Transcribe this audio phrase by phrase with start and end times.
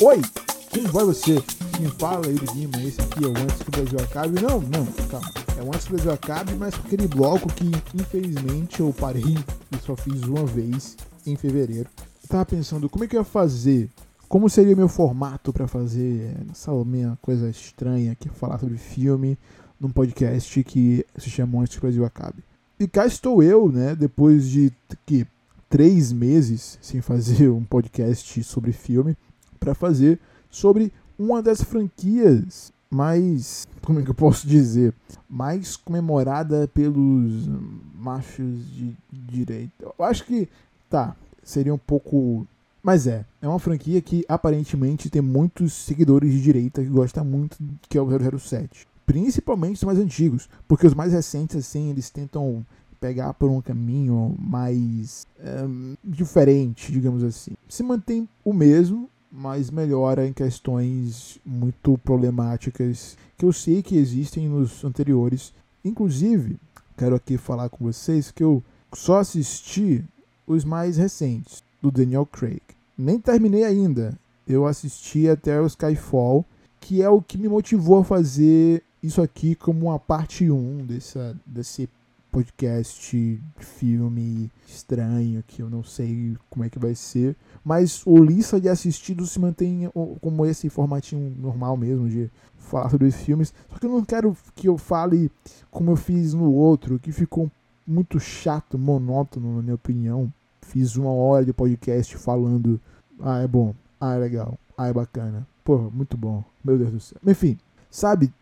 [0.00, 0.22] Oi,
[0.70, 1.42] como vai você?
[1.80, 4.40] Me fala aí do Guima, esse aqui é o Antes que o Brasil Acabe.
[4.40, 5.28] Não, não, calma.
[5.58, 7.64] É o Antes que o Brasil Acabe, mas com aquele bloco que
[7.96, 9.36] infelizmente eu parei
[9.72, 11.90] e só fiz uma vez em fevereiro.
[12.22, 13.90] Eu tava pensando como é que eu ia fazer,
[14.28, 19.36] como seria meu formato para fazer essa minha coisa estranha que é falar sobre filme
[19.80, 22.44] num podcast que se chama Antes que o Brasil Acabe.
[22.78, 24.72] E cá estou eu, né, depois de
[25.04, 25.26] que
[25.68, 29.16] três meses sem fazer um podcast sobre filme,
[29.58, 30.18] para fazer
[30.50, 34.94] sobre uma das franquias mais, como é que eu posso dizer,
[35.28, 37.48] mais comemorada pelos
[37.94, 39.92] machos de direita.
[39.98, 40.48] Eu acho que,
[40.88, 42.46] tá, seria um pouco.
[42.82, 47.58] Mas é, é uma franquia que aparentemente tem muitos seguidores de direita que gostam muito,
[47.88, 48.86] que é o 007.
[49.04, 52.64] Principalmente os mais antigos, porque os mais recentes, assim, eles tentam
[53.00, 57.52] pegar por um caminho mais um, diferente, digamos assim.
[57.68, 64.48] Se mantém o mesmo, mas melhora em questões muito problemáticas que eu sei que existem
[64.48, 65.52] nos anteriores.
[65.84, 66.56] Inclusive,
[66.96, 68.62] quero aqui falar com vocês que eu
[68.92, 70.04] só assisti
[70.46, 72.60] os mais recentes, do Daniel Craig.
[72.96, 74.18] Nem terminei ainda.
[74.46, 76.44] Eu assisti até o Skyfall,
[76.80, 81.36] que é o que me motivou a fazer isso aqui como uma parte 1 dessa,
[81.46, 81.88] desse
[82.30, 87.36] podcast, filme estranho, que eu não sei como é que vai ser.
[87.64, 93.08] Mas o lista de assistidos se mantém como esse formatinho normal mesmo, de falar sobre
[93.08, 93.52] os filmes.
[93.70, 95.30] Só que eu não quero que eu fale
[95.70, 97.50] como eu fiz no outro, que ficou
[97.86, 100.32] muito chato, monótono, na minha opinião.
[100.62, 102.80] Fiz uma hora de podcast falando:
[103.20, 105.46] ah, é bom, ah, é legal, ah, é bacana.
[105.64, 107.18] Pô, muito bom, meu Deus do céu.
[107.26, 107.58] Enfim,
[107.90, 108.32] sabe,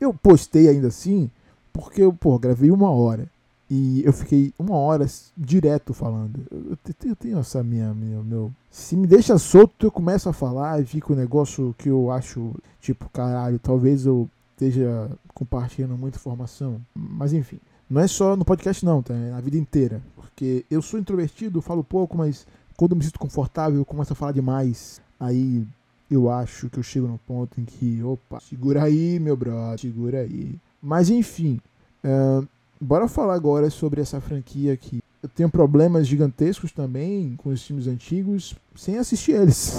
[0.00, 1.30] eu postei ainda assim
[1.72, 3.28] porque eu, pô, gravei uma hora.
[3.68, 5.06] E eu fiquei uma hora
[5.36, 6.40] direto falando.
[6.50, 8.22] Eu, eu tenho essa minha, minha.
[8.22, 8.52] Meu...
[8.70, 12.54] Se me deixa solto, eu começo a falar e fica um negócio que eu acho,
[12.80, 16.80] tipo, caralho, talvez eu esteja compartilhando muita informação.
[16.94, 17.58] Mas enfim.
[17.88, 19.14] Não é só no podcast, não, tá?
[19.14, 20.02] É na vida inteira.
[20.14, 22.46] Porque eu sou introvertido, falo pouco, mas
[22.76, 25.00] quando eu me sinto confortável, eu começo a falar demais.
[25.18, 25.66] Aí
[26.10, 30.20] eu acho que eu chego no ponto em que, opa, segura aí, meu brother, segura
[30.20, 30.56] aí.
[30.80, 31.60] Mas enfim.
[32.04, 32.46] Uh,
[32.80, 35.02] Bora falar agora sobre essa franquia aqui.
[35.22, 39.74] Eu tenho problemas gigantescos também com os filmes antigos sem assistir eles.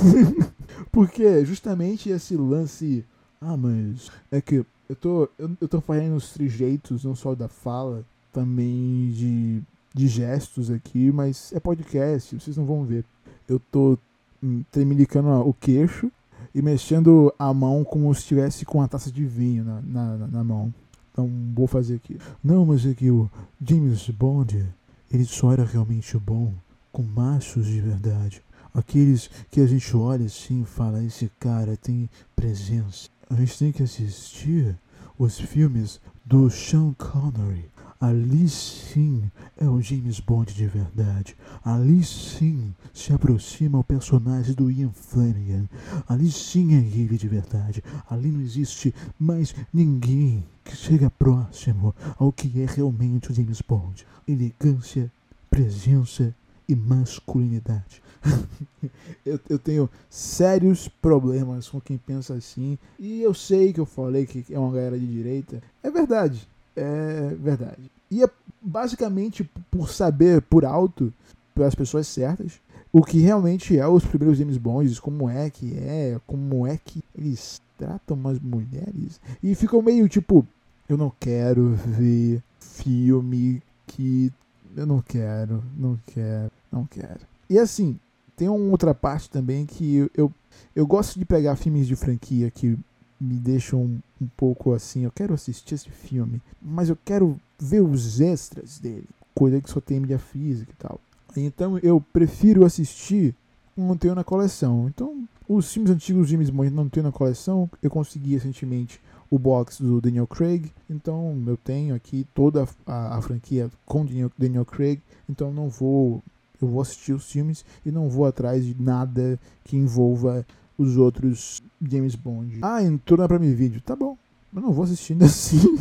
[0.91, 3.05] Porque justamente esse lance.
[3.39, 7.47] Ah, mas é que eu tô, eu, eu tô fazendo os trejeitos, não só da
[7.47, 8.03] fala,
[8.33, 9.61] também de,
[9.93, 13.05] de gestos aqui, mas é podcast, vocês não vão ver.
[13.47, 13.97] Eu tô
[14.41, 16.11] hum, tremilicando o queixo
[16.53, 20.43] e mexendo a mão como se estivesse com uma taça de vinho na, na, na
[20.43, 20.73] mão.
[21.17, 22.19] Então vou fazer aqui.
[22.43, 23.27] Não, mas é que o
[23.59, 24.63] James Bond,
[25.11, 26.53] ele só era realmente bom
[26.91, 28.43] com machos de verdade.
[28.71, 33.09] Aqueles que a gente olha assim e fala, esse cara tem presença.
[33.27, 34.77] A gente tem que assistir
[35.17, 37.67] os filmes do Sean Connery,
[37.99, 39.23] Ali sim
[39.57, 41.35] é o James Bond de verdade.
[41.65, 45.67] Ali sim se aproxima o personagem do Ian Flanagan.
[46.07, 47.83] Ali sim é ele de verdade.
[48.07, 54.05] Ali não existe mais ninguém que chega próximo ao que é realmente o James Bond.
[54.27, 55.11] Elegância,
[55.49, 56.35] presença
[56.69, 58.03] e masculinidade.
[59.25, 62.77] eu, eu, tenho sérios problemas com quem pensa assim.
[62.99, 65.63] E eu sei que eu falei que é uma galera de direita.
[65.81, 66.47] É verdade.
[66.77, 67.91] É verdade.
[68.11, 68.29] E é
[68.61, 71.11] basicamente por saber por alto,
[71.55, 72.59] pelas pessoas certas,
[72.93, 77.03] o que realmente é os primeiros James Bonds, como é que é, como é que
[77.17, 79.19] eles tratam as mulheres.
[79.41, 80.45] E ficam meio tipo,
[80.87, 84.31] eu não quero ver filme que.
[84.75, 87.21] Eu não quero, não quero, não quero.
[87.49, 87.99] E assim,
[88.35, 90.33] tem uma outra parte também que eu, eu,
[90.75, 92.77] eu gosto de pegar filmes de franquia que
[93.19, 95.03] me deixam um, pouco assim.
[95.03, 99.79] Eu quero assistir esse filme, mas eu quero ver os extras dele, coisa que só
[99.79, 100.99] tem mídia física e tal.
[101.35, 103.35] Então eu prefiro assistir
[103.77, 104.87] não tenho na coleção.
[104.87, 107.69] Então, os filmes antigos de James Bond não tenho na coleção.
[107.81, 108.99] Eu consegui recentemente
[109.29, 110.71] o box do Daniel Craig.
[110.89, 115.01] Então, eu tenho aqui toda a, a franquia com Daniel, Daniel Craig.
[115.29, 116.23] Então, não vou.
[116.59, 120.43] Eu vou assistir os filmes e não vou atrás de nada que envolva
[120.77, 122.59] os outros James Bond.
[122.61, 123.81] Ah, entrou na Prime Video.
[123.81, 124.17] Tá bom.
[124.53, 125.79] Eu não vou assistindo assim.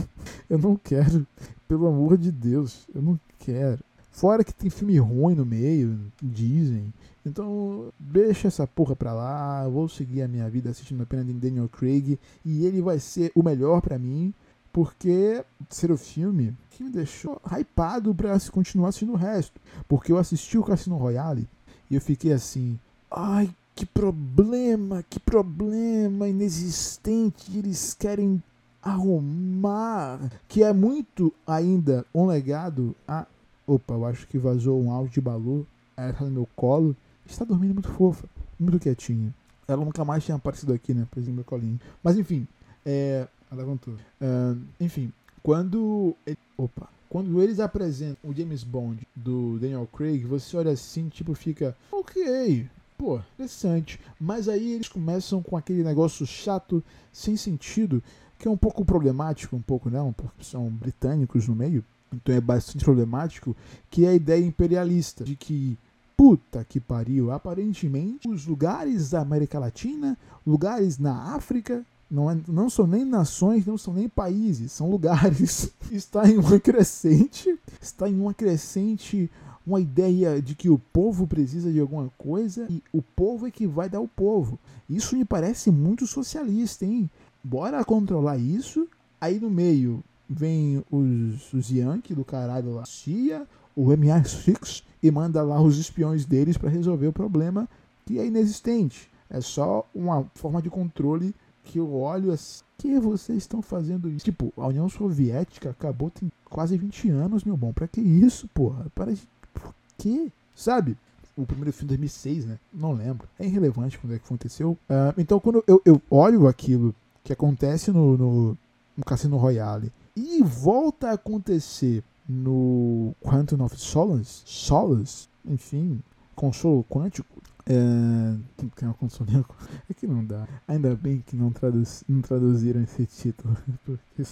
[0.48, 1.26] eu não quero.
[1.69, 2.87] Pelo amor de Deus.
[2.94, 3.78] Eu não quero.
[4.10, 6.93] Fora que tem filme ruim no meio, dizem.
[7.25, 9.64] Então, deixa essa porra pra lá.
[9.64, 12.19] Eu vou seguir a minha vida assistindo apenas Daniel Craig.
[12.44, 14.32] E ele vai ser o melhor para mim.
[14.72, 19.60] Porque ser o filme que me deixou hypado pra continuar assistindo o resto.
[19.88, 21.48] Porque eu assisti o Cassino Royale
[21.90, 22.78] e eu fiquei assim.
[23.10, 28.43] Ai, que problema, que problema inexistente eles querem
[28.82, 30.19] arrumar,
[30.49, 33.26] que é muito ainda um legado a.
[33.67, 35.67] Opa, eu acho que vazou um áudio de Balu.
[35.94, 36.96] Ela tá no meu colo.
[37.26, 38.26] Está dormindo muito fofa,
[38.58, 39.34] muito quietinha.
[39.69, 41.06] Ela nunca mais tinha aparecido aqui, né?
[41.11, 41.79] Presinho no meu colinho.
[42.02, 42.49] Mas enfim,
[42.84, 43.29] é.
[43.50, 43.94] Ela levantou.
[43.94, 45.12] Uh, enfim,
[45.43, 46.17] quando.
[46.56, 46.88] Opa.
[47.08, 51.76] Quando eles apresentam o James Bond do Daniel Craig, você olha assim, tipo, fica.
[51.93, 54.00] Ok, pô, interessante.
[54.20, 56.82] Mas aí eles começam com aquele negócio chato,
[57.12, 58.02] sem sentido,
[58.38, 62.40] que é um pouco problemático, um pouco não, porque são britânicos no meio, então é
[62.40, 63.56] bastante problemático,
[63.90, 65.78] que é a ideia imperialista, de que,
[66.16, 70.16] puta que pariu, aparentemente os lugares da América Latina,
[70.46, 75.72] lugares na África, não, é, não são nem nações, não são nem países, são lugares.
[75.90, 79.31] está em uma crescente, está em uma crescente
[79.67, 83.67] uma ideia de que o povo precisa de alguma coisa e o povo é que
[83.67, 84.59] vai dar o povo.
[84.89, 87.11] Isso me parece muito socialista, hein?
[87.43, 88.89] Bora controlar isso.
[89.21, 95.43] Aí no meio vem os, os Yankee do caralho lá, CIA, o MI6 e manda
[95.43, 97.69] lá os espiões deles para resolver o problema
[98.05, 99.09] que é inexistente.
[99.29, 101.35] É só uma forma de controle
[101.65, 104.25] que eu olho assim, que vocês estão fazendo isso?
[104.25, 107.73] Tipo, a União Soviética acabou tem quase 20 anos, meu bom.
[107.73, 108.87] Pra que isso, porra?
[108.95, 109.27] Para de
[109.61, 110.31] por quê?
[110.55, 110.97] Sabe?
[111.37, 112.58] O primeiro filme de 2006, né?
[112.73, 113.29] Não lembro.
[113.38, 114.70] É irrelevante quando é que aconteceu.
[114.88, 118.58] Uh, então, quando eu, eu olho aquilo que acontece no, no,
[118.97, 126.00] no Cassino Royale e volta a acontecer no Quantum of Solace, Solace enfim,
[126.35, 128.37] consolo quântico, é,
[128.76, 129.44] tem uma console
[129.91, 130.47] é que não dá.
[130.67, 134.23] Ainda bem que não, traduz, não traduziram esse título, porque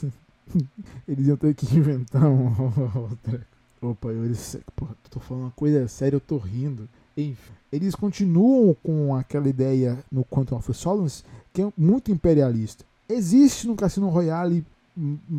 [1.09, 3.47] eles iam ter que inventar uma outra
[3.91, 4.57] Opa, eles.
[4.75, 6.89] Porra, tô falando uma coisa séria, eu tô rindo.
[7.17, 11.23] Enfim, eles continuam com aquela ideia no Quantum of Solace
[11.53, 12.85] que é muito imperialista.
[13.09, 14.65] Existe no Cassino Royale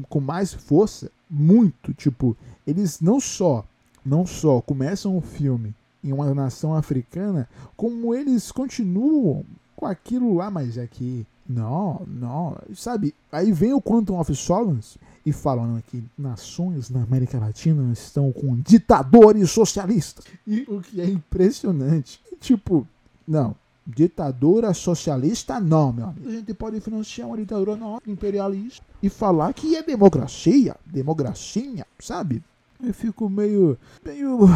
[0.08, 2.38] com mais força, muito, tipo,
[2.68, 3.66] eles não só
[4.06, 9.44] não só começam o filme em uma nação africana, como eles continuam
[9.76, 13.16] com aquilo lá, mas é que não, não, sabe?
[13.32, 18.56] Aí vem o Quantum of Solace e falam que nações na América Latina estão com
[18.58, 20.26] ditadores socialistas.
[20.46, 22.20] E o que é impressionante.
[22.40, 22.88] Tipo,
[23.28, 23.56] não,
[23.86, 26.30] ditadura socialista não, meu amigo.
[26.30, 32.44] A gente pode financiar uma ditadura não imperialista e falar que é democracia, democracia, sabe?
[32.84, 34.48] Eu fico meio, meio,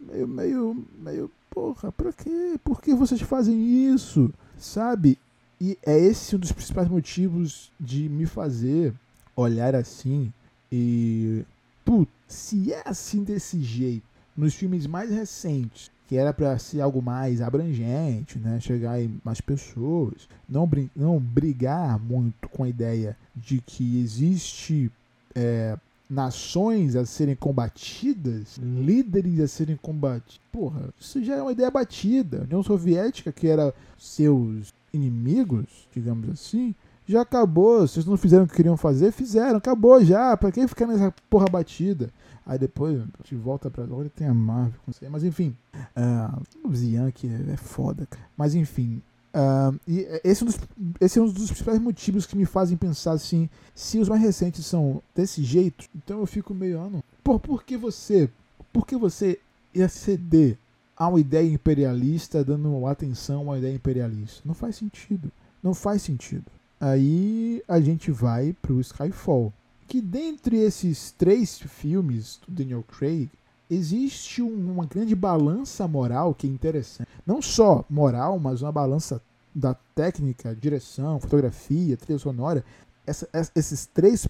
[0.00, 2.58] meio, meio, meio, porra, pra quê?
[2.64, 4.32] Por que vocês fazem isso?
[4.58, 5.16] Sabe?
[5.60, 8.94] E é esse um dos principais motivos de me fazer
[9.40, 10.32] olhar assim
[10.70, 11.44] e.
[11.84, 14.04] Putz, se é assim desse jeito,
[14.36, 18.60] nos filmes mais recentes, que era para ser algo mais abrangente, né?
[18.60, 24.92] chegar em mais pessoas, não, não brigar muito com a ideia de que existe
[25.34, 25.78] é,
[26.10, 30.40] nações a serem combatidas, líderes a serem combatidos.
[30.52, 32.40] Porra, isso já é uma ideia batida.
[32.40, 36.74] A União Soviética, que era seus inimigos, digamos assim,
[37.08, 37.80] já acabou.
[37.80, 39.10] Vocês não fizeram o que queriam fazer?
[39.10, 40.36] Fizeram, acabou já.
[40.36, 42.10] Pra que ficar nessa porra batida?
[42.44, 43.84] Aí depois a gente volta pra.
[43.84, 45.08] Agora tem a Marvel, não sei.
[45.08, 45.56] Mas enfim.
[45.74, 48.24] Uh, o Zian que é foda, cara.
[48.36, 49.02] Mas enfim.
[49.34, 50.58] Uh, e esse é, um dos,
[51.00, 54.64] esse é um dos principais motivos que me fazem pensar assim: se os mais recentes
[54.64, 56.80] são desse jeito, então eu fico meio.
[56.80, 57.02] Ah, não.
[57.22, 58.30] Por, por que você.
[58.72, 59.38] Por que você
[59.74, 60.56] ia ceder
[60.96, 64.42] a uma ideia imperialista dando atenção a uma ideia imperialista?
[64.44, 65.30] Não faz sentido.
[65.62, 66.44] Não faz sentido.
[66.80, 69.52] Aí a gente vai pro Skyfall.
[69.86, 73.30] Que dentre esses três filmes do Daniel Craig,
[73.70, 77.08] existe uma grande balança moral que é interessante.
[77.26, 79.20] Não só moral, mas uma balança
[79.54, 82.64] da técnica, direção, fotografia, trilha sonora.
[83.06, 84.28] Essa, esses três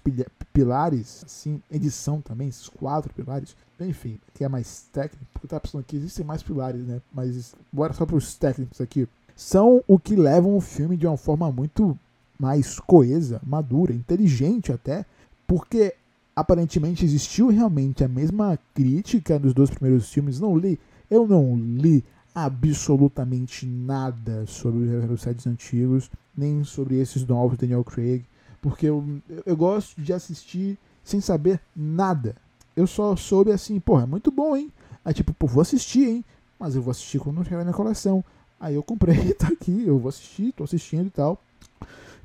[0.53, 5.61] pilares, assim, edição também, esses quatro pilares, enfim, que é mais técnico, porque eu tava
[5.61, 7.03] pensando que existem mais pilares, né?
[7.13, 9.09] Mas bora só para os técnicos aqui.
[9.35, 11.99] São o que levam o filme de uma forma muito
[12.39, 15.05] mais coesa, madura, inteligente até,
[15.47, 15.95] porque
[16.37, 20.39] aparentemente existiu realmente a mesma crítica nos dois primeiros filmes.
[20.39, 20.79] Não li,
[21.11, 22.05] eu não li
[22.35, 28.25] absolutamente nada sobre os sets antigos, nem sobre esses novos Daniel Craig,
[28.63, 29.05] porque eu,
[29.45, 32.37] eu gosto de assistir sem saber nada.
[32.77, 34.71] Eu só soube assim, porra, é muito bom, hein?
[35.05, 36.25] Aí tipo, pô, vou assistir, hein?
[36.61, 38.25] Mas eu vou assistir quando chegar na coleção.
[38.61, 41.41] Aí eu comprei, tá aqui, eu vou assistir, tô assistindo e tal.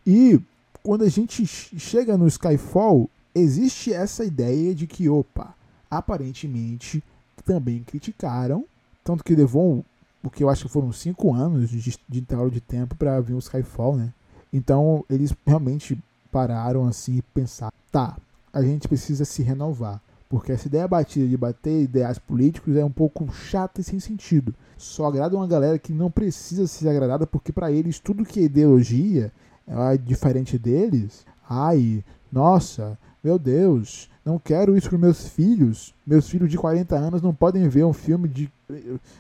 [0.06, 0.40] E
[0.82, 5.56] quando a gente chega no Skyfall, existe essa ideia de que, opa,
[5.90, 7.04] aparentemente
[7.46, 8.66] também criticaram,
[9.04, 9.84] tanto que levou
[10.24, 13.40] porque eu acho que foram cinco anos de, de intervalo de tempo para vir o
[13.40, 14.14] Skyfall, né?
[14.54, 18.18] Então eles realmente pararam assim e pensaram, tá,
[18.54, 20.02] a gente precisa se renovar.
[20.30, 24.56] Porque essa ideia batida de bater ideais políticos é um pouco chata e sem sentido.
[24.78, 28.44] Só agrada uma galera que não precisa ser agradada, porque para eles tudo que é
[28.44, 29.32] ideologia
[29.68, 31.26] é diferente deles.
[31.50, 35.94] Ai, nossa, meu Deus, não quero isso para meus filhos.
[36.06, 38.52] Meus filhos de 40 anos não podem ver um filme de,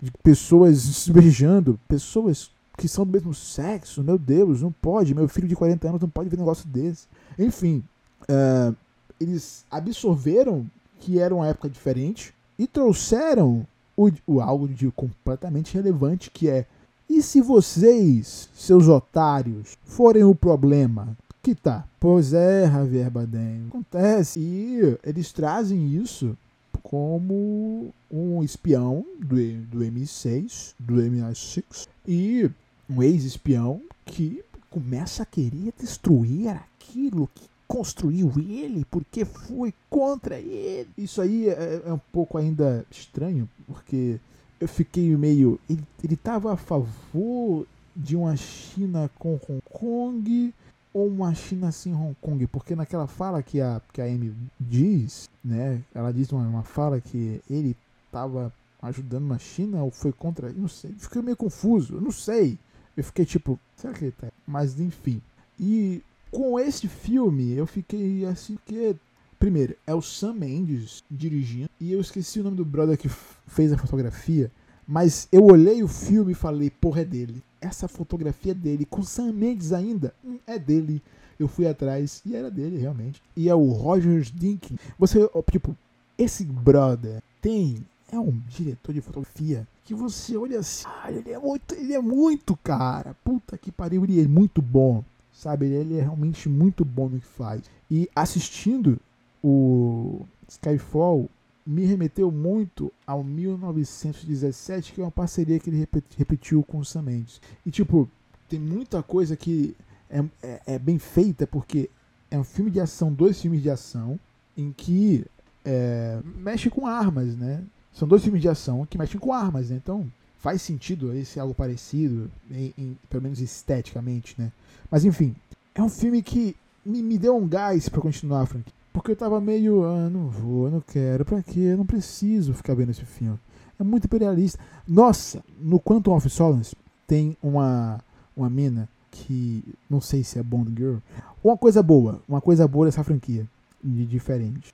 [0.01, 4.03] de pessoas se beijando, pessoas que são do mesmo sexo.
[4.03, 5.13] Meu Deus, não pode.
[5.13, 7.07] Meu filho de 40 anos não pode ver um negócio desse.
[7.37, 7.83] Enfim,
[8.23, 8.75] uh,
[9.19, 10.65] eles absorveram
[10.99, 16.65] que era uma época diferente e trouxeram o, o algo de completamente relevante que é
[17.09, 21.17] e se vocês, seus otários, forem o problema?
[21.41, 21.85] Que tá.
[21.99, 23.65] Pois é, Javier Bardem.
[23.67, 24.39] Acontece.
[24.39, 26.37] E eles trazem isso
[26.81, 29.35] como um espião do,
[29.67, 32.49] do MI6, do MI6, e
[32.89, 40.89] um ex-espião que começa a querer destruir aquilo que construiu ele, porque foi contra ele.
[40.97, 44.19] Isso aí é, é um pouco ainda estranho, porque
[44.63, 45.59] eu fiquei meio.
[45.69, 50.53] Ele, ele tava a favor de uma China com Hong Kong
[50.93, 52.47] ou uma China sem Hong Kong?
[52.47, 55.81] Porque naquela fala que a, que a Amy diz, né?
[55.93, 57.75] Ela diz uma, uma fala que ele
[58.11, 60.51] tava ajudando na China ou foi contra.
[60.51, 60.93] Não sei.
[60.97, 62.57] Fiquei meio confuso, eu não sei.
[62.95, 64.27] Eu fiquei tipo, será que ele tá?
[64.47, 65.21] Mas enfim.
[65.59, 66.01] E
[66.31, 68.95] com esse filme, eu fiquei assim que.
[69.43, 71.69] Primeiro, é o Sam Mendes dirigindo.
[71.77, 74.49] E eu esqueci o nome do brother que fez a fotografia.
[74.87, 77.43] Mas eu olhei o filme e falei, porra, é dele.
[77.59, 78.85] Essa fotografia é dele.
[78.85, 80.13] Com Sam Mendes ainda.
[80.23, 81.01] Hum, é dele.
[81.37, 83.21] Eu fui atrás e era dele, realmente.
[83.35, 84.77] E é o Roger Dinkin.
[84.97, 85.75] Você, tipo,
[86.17, 87.85] esse brother tem.
[88.13, 91.99] É um diretor de fotografia que você olha assim, ah, ele é muito, ele é
[91.99, 93.13] muito cara.
[93.25, 95.65] Puta que pariu, ele é muito bom sabe?
[95.65, 97.63] Ele é realmente muito bom no que faz.
[97.91, 98.99] E assistindo
[99.43, 101.29] o Skyfall
[101.65, 107.03] me remeteu muito ao 1917, que é uma parceria que ele repetiu com o Sam
[107.03, 107.41] Mendes.
[107.65, 108.09] E tipo,
[108.49, 109.75] tem muita coisa que
[110.09, 111.89] é, é, é, bem feita, porque
[112.29, 114.19] é um filme de ação, dois filmes de ação,
[114.57, 115.25] em que
[115.65, 117.63] é, mexe com armas, né?
[117.93, 119.77] São dois filmes de ação que mexem com armas, né?
[119.81, 124.51] Então faz sentido esse algo parecido, em, em, pelo menos esteticamente, né?
[124.91, 125.33] Mas enfim,
[125.73, 128.69] é um filme que me, me deu um gás para continuar, Frank.
[128.93, 131.59] Porque eu tava meio, ah, não vou, não quero, pra quê?
[131.59, 133.39] Eu não preciso ficar vendo esse filme.
[133.79, 134.59] É muito imperialista.
[134.87, 136.75] Nossa, no Quantum of Solace
[137.07, 137.99] tem uma,
[138.37, 140.97] uma mina que não sei se é Bond Girl.
[141.43, 143.47] Uma coisa boa, uma coisa boa dessa franquia,
[143.83, 144.73] de diferente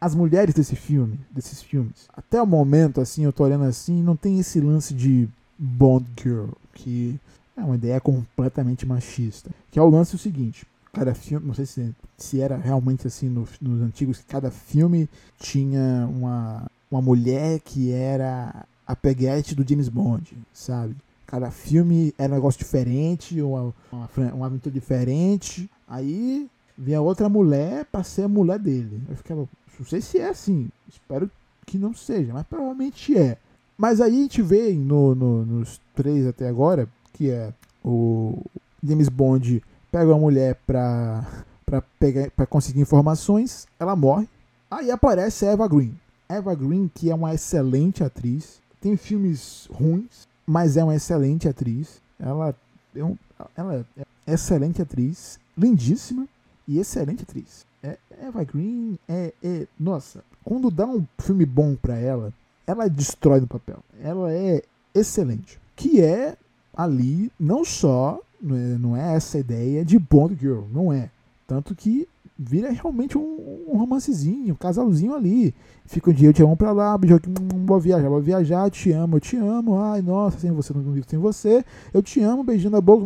[0.00, 4.16] as mulheres desse filme, desses filmes, até o momento, assim, eu tô olhando assim, não
[4.16, 5.28] tem esse lance de
[5.58, 7.20] Bond Girl, que
[7.54, 9.50] é uma ideia completamente machista.
[9.70, 13.28] Que é o lance o seguinte, cada filme, não sei se, se era realmente assim
[13.28, 19.88] no, nos antigos, cada filme tinha uma, uma mulher que era a peguete do James
[19.88, 20.96] Bond, sabe?
[21.26, 25.70] Cada filme era um negócio diferente, uma, uma, uma aventura diferente.
[25.86, 29.00] Aí vinha outra mulher pra ser a mulher dele.
[29.08, 31.30] Eu ficava, não sei se é assim, espero
[31.64, 33.38] que não seja, mas provavelmente é.
[33.78, 37.52] Mas aí a gente vê no, no, nos três até agora que é
[37.84, 38.42] o
[38.82, 44.28] James Bond pega uma mulher pra, pra, pegar, pra conseguir informações, ela morre.
[44.70, 45.94] Aí aparece Eva Green.
[46.28, 52.00] Eva Green, que é uma excelente atriz, tem filmes ruins, mas é uma excelente atriz.
[52.18, 52.54] Ela
[52.94, 53.16] é, um,
[53.56, 56.26] ela é excelente atriz, lindíssima
[56.68, 57.66] e excelente atriz.
[57.82, 59.66] É, Eva Green é, é.
[59.78, 62.32] Nossa, quando dá um filme bom pra ela,
[62.66, 63.78] ela destrói no papel.
[64.02, 64.62] Ela é
[64.94, 65.58] excelente.
[65.74, 66.36] Que é
[66.74, 68.20] ali, não só.
[68.40, 71.10] Não é, não é essa ideia de Bond Girl, não é.
[71.46, 75.54] Tanto que vira realmente um, um romancezinho, um casalzinho ali.
[75.84, 76.98] Fica um dia eu te amo pra lá,
[77.66, 79.78] vou viajar, vou viajar, te amo, eu te amo.
[79.78, 81.64] Ai, nossa, sem você não vivo sem você.
[81.92, 83.04] Eu te amo, beijando a boca.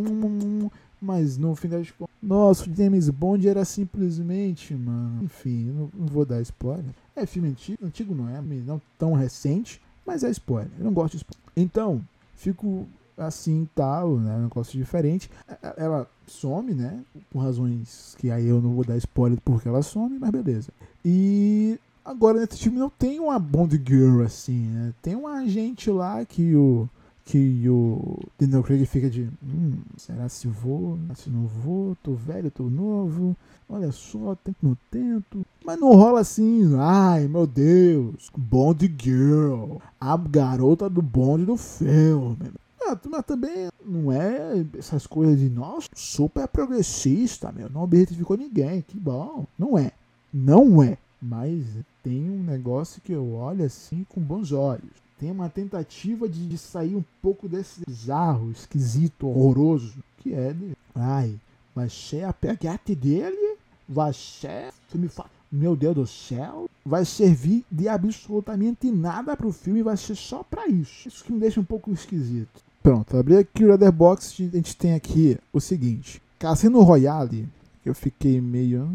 [1.00, 5.24] Mas no fim das contas, nossa, o James Bond era simplesmente, mano.
[5.24, 6.84] Enfim, não, não, vou dar spoiler.
[7.16, 10.70] É filme antigo, antigo não é, não tão recente, mas é spoiler.
[10.78, 11.44] Eu não gosto de spoiler.
[11.56, 12.00] Então,
[12.36, 12.86] fico
[13.16, 14.36] assim tal, né?
[14.36, 15.30] Um negócio diferente.
[15.76, 17.02] Ela some, né?
[17.30, 20.70] Por razões que aí eu não vou dar spoiler porque ela some, mas beleza.
[21.04, 24.92] E agora nesse filme não tem uma Bond Girl assim, né?
[25.02, 26.88] Tem um agente lá que o
[27.26, 32.50] que o Daniel Craig fica de hum, será se vou, se não vou, tô velho,
[32.50, 33.34] tô novo,
[33.66, 35.44] olha só, tento, não tento.
[35.64, 42.52] Mas não rola assim, ai meu Deus, Bond Girl, a garota do bonde do filme.
[42.86, 48.82] Ah, mas também não é essas coisas de, nossa, super progressista, meu, não objetificou ninguém,
[48.82, 49.46] que bom.
[49.58, 49.92] Não é,
[50.32, 50.98] não é.
[51.20, 51.64] Mas
[52.02, 55.02] tem um negócio que eu olho assim com bons olhos.
[55.18, 60.76] Tem uma tentativa de, de sair um pouco desse bizarro, esquisito, horroroso, que é de,
[60.94, 61.34] ai,
[61.74, 63.56] vai ser a peguete dele,
[63.88, 69.82] vai ser, me fala, meu Deus do céu, vai servir de absolutamente nada pro filme,
[69.82, 71.08] vai ser só pra isso.
[71.08, 72.63] Isso que me deixa um pouco esquisito.
[72.84, 77.48] Pronto, abri aqui o Leatherbox, a gente tem aqui o seguinte, Cassino Royale,
[77.82, 78.86] eu fiquei meio.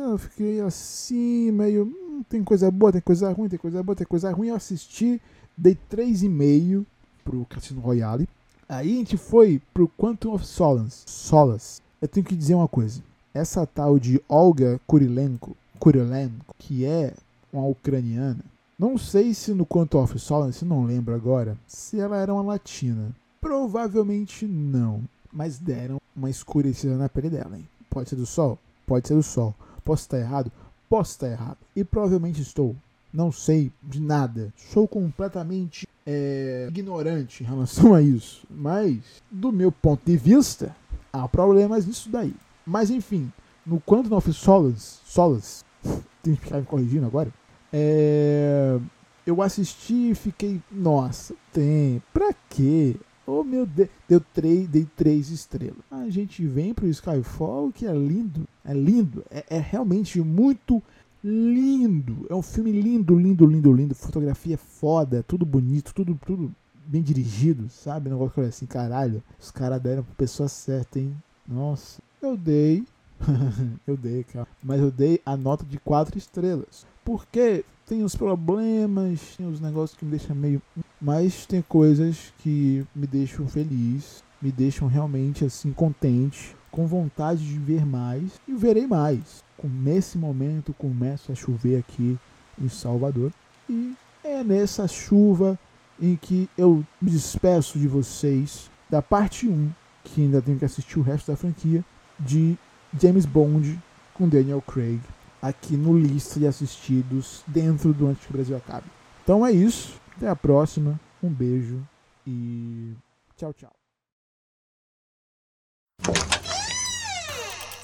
[0.00, 1.92] Eu fiquei assim, meio.
[2.28, 4.50] Tem coisa boa, tem coisa ruim, tem coisa boa, tem coisa ruim.
[4.50, 5.20] Eu assisti,
[5.58, 6.84] dei 3,5
[7.24, 8.28] pro Cassino Royale.
[8.68, 11.02] Aí a gente foi pro Quantum of Solace.
[11.06, 11.80] Solace.
[12.00, 13.02] Eu tenho que dizer uma coisa.
[13.34, 17.12] Essa tal de Olga Kurilenko, Kurilenko que é
[17.52, 18.44] uma ucraniana,
[18.78, 23.10] não sei se no Quantum of Solace, não lembro agora, se ela era uma latina.
[23.40, 25.02] Provavelmente não.
[25.32, 27.66] Mas deram uma escurecida na pele dela, hein?
[27.88, 28.58] Pode ser do sol?
[28.86, 29.54] Pode ser do sol.
[29.82, 30.52] Posso estar errado?
[30.90, 31.56] Posso estar errado.
[31.74, 32.76] E provavelmente estou.
[33.10, 34.52] Não sei de nada.
[34.56, 38.46] Sou completamente é, ignorante em relação a isso.
[38.50, 38.98] Mas,
[39.30, 40.76] do meu ponto de vista,
[41.10, 42.34] há problemas nisso daí.
[42.66, 43.32] Mas enfim,
[43.64, 45.64] no Quantum of Solace, Solace
[46.22, 47.32] tem que ficar me corrigindo agora.
[47.78, 48.80] É,
[49.26, 52.96] eu assisti e fiquei, nossa, tem, pra quê?
[53.26, 55.76] Oh meu Deus, deu três, dei três estrelas.
[55.90, 60.82] A gente vem pro Skyfall que é lindo, é lindo, é, é, realmente muito
[61.22, 62.26] lindo.
[62.30, 63.94] É um filme lindo, lindo, lindo, lindo.
[63.94, 66.50] Fotografia foda, tudo bonito, tudo, tudo
[66.86, 68.08] bem dirigido, sabe?
[68.08, 71.14] Negócio que eu assim, caralho, os caras deram pra pessoa certa, hein?
[71.46, 72.86] Nossa, eu dei,
[73.86, 76.86] eu dei, cara, mas eu dei a nota de quatro estrelas.
[77.04, 80.60] Porque tem os problemas, tem os negócios que me deixam meio.
[81.00, 87.58] Mas tem coisas que me deixam feliz, me deixam realmente assim contente, com vontade de
[87.58, 89.42] ver mais e verei mais.
[89.62, 92.18] Nesse momento começa a chover aqui
[92.60, 93.32] em Salvador
[93.68, 95.58] e é nessa chuva
[96.00, 99.70] em que eu me despeço de vocês da parte 1,
[100.04, 101.84] que ainda tenho que assistir o resto da franquia,
[102.18, 102.56] de
[103.00, 103.78] James Bond
[104.14, 105.00] com Daniel Craig
[105.40, 108.86] aqui no lista de assistidos dentro do Antes que o Brasil Acabe.
[109.22, 110.00] Então é isso.
[110.16, 110.98] Até a próxima.
[111.22, 111.80] Um beijo
[112.26, 112.94] e
[113.36, 113.72] tchau, tchau.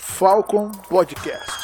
[0.01, 1.62] Falcon Podcast.